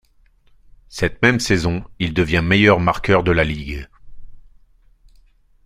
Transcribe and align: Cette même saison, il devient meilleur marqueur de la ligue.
Cette 0.89 1.21
même 1.21 1.39
saison, 1.39 1.83
il 1.99 2.15
devient 2.15 2.41
meilleur 2.43 2.79
marqueur 2.79 3.21
de 3.21 3.31
la 3.31 3.43
ligue. 3.43 3.87